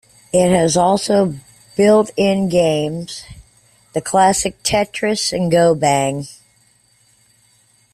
[0.33, 1.35] It also has
[1.77, 3.23] built-in games,
[3.93, 6.27] the classic Tetris and GoBang.